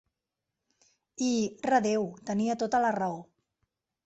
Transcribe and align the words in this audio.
I, 1.25 1.29
redeu, 1.73 2.09
tenia 2.31 2.57
tota 2.65 2.81
la 2.87 2.95
raó. 3.01 3.23